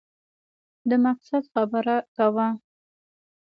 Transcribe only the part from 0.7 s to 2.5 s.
د مقصد خبره کوه!